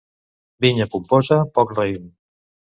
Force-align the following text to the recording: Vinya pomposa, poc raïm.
Vinya 0.65 0.87
pomposa, 0.95 1.39
poc 1.61 1.77
raïm. 1.81 2.11